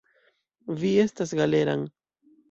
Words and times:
Vi 0.83 0.89
estas 1.03 1.33
Galeran. 1.39 1.83